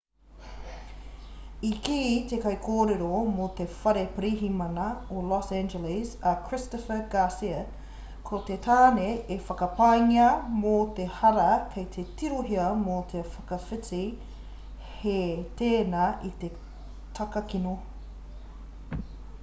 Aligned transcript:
i 1.67 1.69
kī 1.87 1.97
te 2.29 2.37
kaikōrero 2.45 3.09
mō 3.39 3.49
te 3.59 3.67
whare 3.73 4.05
pirihimana 4.15 4.85
o 5.17 5.21
los 5.31 5.49
angeles 5.57 6.13
a 6.29 6.31
christopher 6.47 7.03
garcia 7.17 7.59
ko 8.29 8.39
te 8.49 8.57
tāne 8.69 9.05
e 9.37 9.39
whakapaengia 9.51 10.25
mō 10.65 10.73
te 11.01 11.07
hara 11.19 11.45
kei 11.77 11.85
te 11.99 12.07
tirohia 12.23 12.65
mō 12.87 12.97
te 13.15 13.23
whakawhiti 13.37 14.03
hē 14.97 15.17
tēnā 15.63 16.09
i 16.33 16.35
te 16.45 16.51
takakino 17.23 17.79